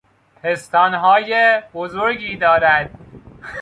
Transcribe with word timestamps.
پستانهای 0.43 1.61
بزرگی 1.73 2.37
دارد 2.37 2.89